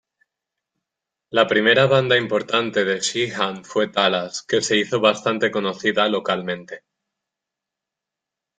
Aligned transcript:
La 1.37 1.43
primera 1.45 1.85
banda 1.85 2.17
importante 2.17 2.83
de 2.83 2.99
Sheehan 3.01 3.63
fue 3.63 3.87
Talas, 3.89 4.41
que 4.41 4.63
se 4.63 4.75
hizo 4.77 4.99
bastante 4.99 5.51
conocida 5.51 6.09
localmente. 6.09 6.83